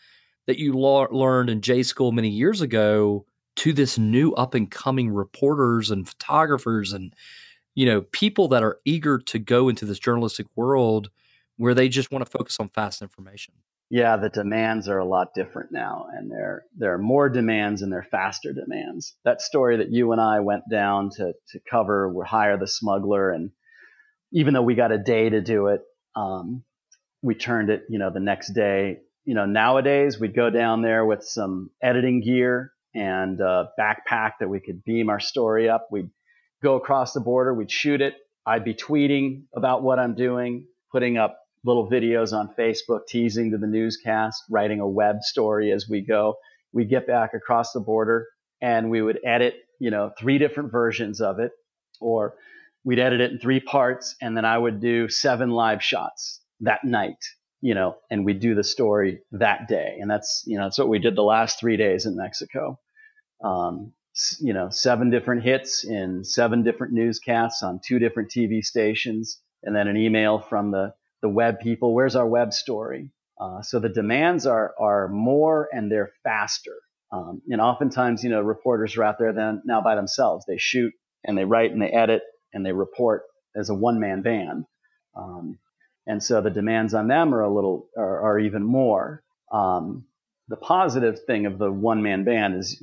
[0.47, 3.25] that you learned in J school many years ago
[3.57, 7.13] to this new up and coming reporters and photographers and
[7.73, 11.09] you know people that are eager to go into this journalistic world
[11.57, 13.53] where they just want to focus on fast information?
[13.89, 17.91] Yeah, the demands are a lot different now, and there there are more demands and
[17.91, 19.15] they're faster demands.
[19.23, 23.31] That story that you and I went down to to cover, we hire the smuggler,
[23.31, 23.51] and
[24.31, 25.81] even though we got a day to do it,
[26.15, 26.63] um,
[27.21, 28.97] we turned it, you know, the next day.
[29.23, 34.49] You know, nowadays we'd go down there with some editing gear and a backpack that
[34.49, 35.87] we could beam our story up.
[35.91, 36.09] We'd
[36.63, 38.15] go across the border, we'd shoot it.
[38.45, 43.57] I'd be tweeting about what I'm doing, putting up little videos on Facebook teasing to
[43.57, 46.35] the newscast, writing a web story as we go.
[46.71, 48.27] We get back across the border
[48.61, 51.51] and we would edit, you know, three different versions of it,
[51.99, 52.35] or
[52.83, 56.83] we'd edit it in three parts, and then I would do seven live shots that
[56.83, 57.17] night,
[57.61, 59.97] you know, and we'd do the story that day.
[59.99, 62.79] And that's, you know, that's what we did the last three days in Mexico.
[63.43, 63.91] Um,
[64.39, 69.75] you know, seven different hits in seven different newscasts on two different TV stations, and
[69.75, 71.93] then an email from the the web people.
[71.93, 73.11] Where's our web story?
[73.39, 76.75] Uh, so the demands are are more and they're faster.
[77.11, 80.45] Um, and oftentimes, you know, reporters are out there then now by themselves.
[80.45, 80.93] They shoot
[81.23, 83.23] and they write and they edit and they report
[83.55, 84.65] as a one man band.
[85.15, 85.59] Um,
[86.07, 89.23] and so the demands on them are a little are, are even more.
[89.51, 90.05] Um,
[90.47, 92.81] the positive thing of the one man band is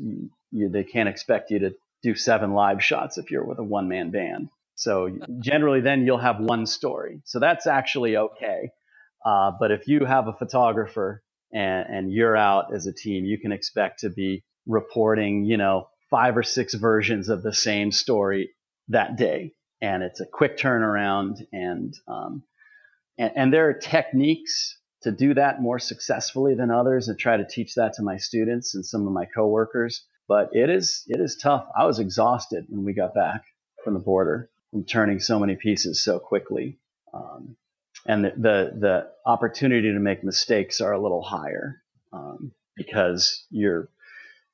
[0.50, 3.88] you, they can't expect you to do seven live shots if you're with a one
[3.88, 4.48] man band.
[4.74, 5.10] So
[5.40, 7.20] generally, then you'll have one story.
[7.24, 8.70] So that's actually okay.
[9.24, 13.38] Uh, but if you have a photographer and, and you're out as a team, you
[13.38, 18.50] can expect to be reporting, you know, five or six versions of the same story
[18.88, 19.52] that day.
[19.80, 21.40] And it's a quick turnaround.
[21.52, 22.42] And, um,
[23.18, 27.46] and, and there are techniques to do that more successfully than others and try to
[27.46, 30.04] teach that to my students and some of my coworkers.
[30.28, 31.66] But it is, it is tough.
[31.76, 33.42] I was exhausted when we got back
[33.84, 34.48] from the border
[34.86, 36.78] turning so many pieces so quickly.
[37.12, 37.56] Um,
[38.06, 43.88] and the, the, the opportunity to make mistakes are a little higher um, because you're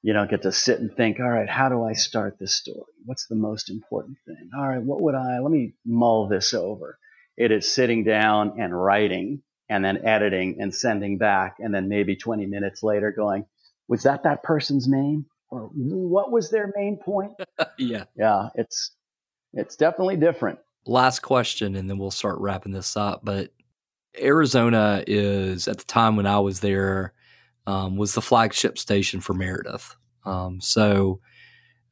[0.03, 2.93] you don't get to sit and think all right how do i start this story?
[3.05, 4.51] What's the most important thing?
[4.57, 6.99] All right what would i let me mull this over.
[7.37, 12.17] It is sitting down and writing and then editing and sending back and then maybe
[12.17, 13.47] 20 minutes later going
[13.89, 15.27] was that that person's name?
[15.51, 17.33] Or what was their main point?
[17.79, 18.05] Yeah.
[18.17, 18.93] Yeah it's
[19.55, 20.59] it's definitely different.
[20.87, 23.53] Last question and then we'll start wrapping this up but
[24.19, 27.13] arizona is at the time when i was there
[27.69, 29.95] um, was the flagship station for meredith.
[30.25, 31.21] Um, so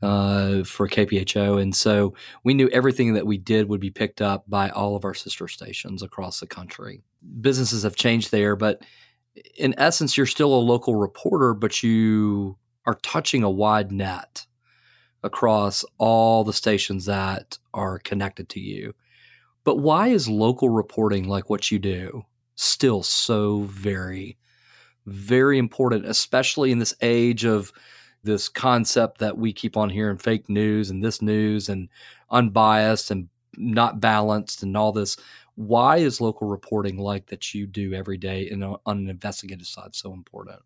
[0.02, 4.44] uh, for kpho and so we knew everything that we did would be picked up
[4.48, 7.02] by all of our sister stations across the country.
[7.40, 8.82] Businesses have changed there but
[9.56, 14.46] in essence you're still a local reporter but you are touching a wide net
[15.26, 18.94] across all the stations that are connected to you.
[19.64, 22.24] But why is local reporting like what you do
[22.54, 24.38] still so very,
[25.04, 27.72] very important, especially in this age of
[28.22, 31.88] this concept that we keep on hearing fake news and this news and
[32.30, 35.16] unbiased and not balanced and all this?
[35.56, 39.94] Why is local reporting like that you do every day in on an investigative side
[39.94, 40.60] so important?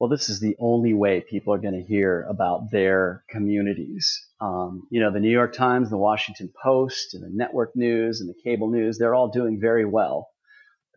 [0.00, 4.10] Well, this is the only way people are going to hear about their communities.
[4.40, 8.30] Um, you know, the New York Times, the Washington Post, and the network news and
[8.30, 10.28] the cable news, they're all doing very well.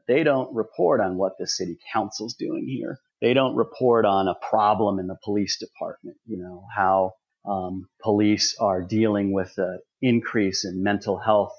[0.08, 2.98] They don't report on what the city council's doing here.
[3.20, 7.12] They don't report on a problem in the police department, you know, how
[7.46, 11.54] um, police are dealing with the increase in mental health,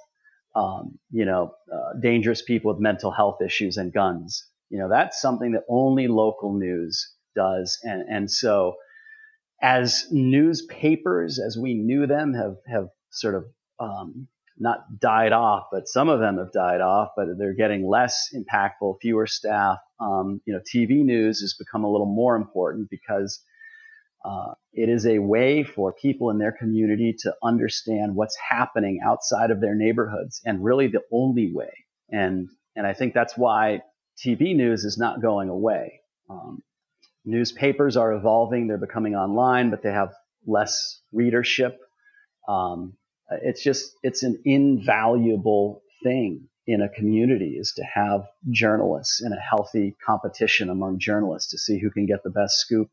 [0.56, 4.46] um, you know, uh, dangerous people with mental health issues and guns.
[4.70, 7.78] You know, that's something that only local news does.
[7.82, 8.76] And, and so
[9.62, 13.44] as newspapers, as we knew them, have, have sort of
[13.80, 14.28] um,
[14.58, 18.96] not died off, but some of them have died off, but they're getting less impactful,
[19.00, 19.78] fewer staff.
[20.00, 23.40] Um, you know, TV news has become a little more important because
[24.24, 29.50] uh, it is a way for people in their community to understand what's happening outside
[29.50, 31.72] of their neighborhoods, and really the only way.
[32.10, 33.82] And and I think that's why
[34.24, 36.00] TV news is not going away.
[36.30, 36.62] Um,
[37.24, 40.12] newspapers are evolving; they're becoming online, but they have
[40.46, 41.78] less readership.
[42.48, 42.94] Um,
[43.30, 49.40] it's just it's an invaluable thing in a community is to have journalists in a
[49.40, 52.88] healthy competition among journalists to see who can get the best scoop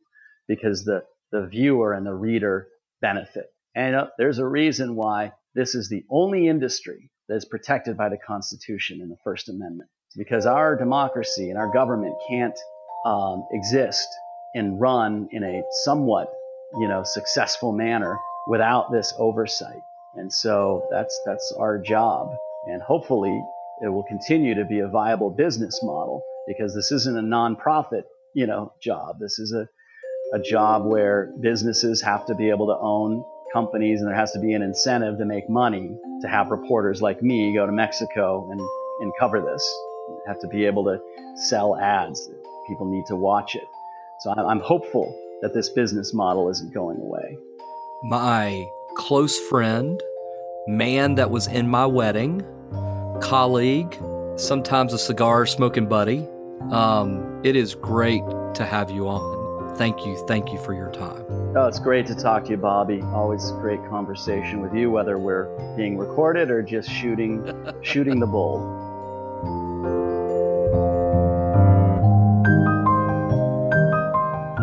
[0.47, 2.67] because the the viewer and the reader
[3.01, 3.47] benefit.
[3.73, 8.09] And uh, there's a reason why this is the only industry that is protected by
[8.09, 9.89] the Constitution and the First Amendment.
[10.07, 12.57] It's because our democracy and our government can't
[13.05, 14.07] um, exist
[14.55, 16.27] and run in a somewhat,
[16.79, 19.81] you know, successful manner without this oversight.
[20.15, 22.35] And so that's that's our job,
[22.67, 23.41] and hopefully
[23.81, 28.45] it will continue to be a viable business model because this isn't a nonprofit, you
[28.45, 29.19] know, job.
[29.19, 29.67] This is a
[30.33, 34.39] a job where businesses have to be able to own companies and there has to
[34.39, 38.59] be an incentive to make money to have reporters like me go to Mexico and,
[39.01, 39.63] and cover this.
[40.27, 40.99] Have to be able to
[41.35, 42.29] sell ads.
[42.67, 43.67] People need to watch it.
[44.21, 47.37] So I'm hopeful that this business model isn't going away.
[48.03, 50.01] My close friend,
[50.67, 52.45] man that was in my wedding,
[53.21, 53.97] colleague,
[54.35, 56.27] sometimes a cigar smoking buddy.
[56.71, 58.23] Um, it is great
[58.55, 59.75] to have you on.
[59.75, 60.15] Thank you.
[60.27, 61.25] Thank you for your time.
[61.55, 63.01] Oh, it's great to talk to you, Bobby.
[63.01, 65.45] Always great conversation with you, whether we're
[65.75, 67.43] being recorded or just shooting
[67.81, 68.80] shooting the bull.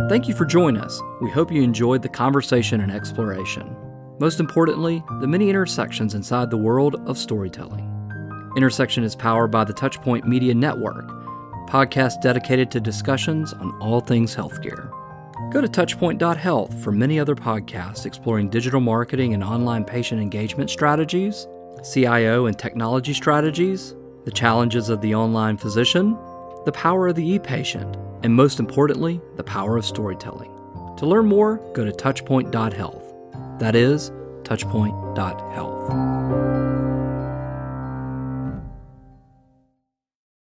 [0.09, 1.03] Thank you for joining us.
[1.21, 3.77] We hope you enjoyed the conversation and exploration.
[4.19, 7.85] Most importantly, the many intersections inside the world of storytelling.
[8.57, 11.07] Intersection is powered by the Touchpoint Media Network,
[11.69, 14.91] podcast dedicated to discussions on all things healthcare.
[15.53, 21.47] Go to touchpoint.health for many other podcasts exploring digital marketing and online patient engagement strategies,
[21.93, 23.95] CIO and technology strategies,
[24.25, 26.17] the challenges of the online physician,
[26.65, 30.55] the power of the e patient, and most importantly, the power of storytelling.
[30.99, 33.61] To learn more, go to touchpoint.health.
[33.61, 34.11] That is
[34.43, 36.18] touchpoint.health.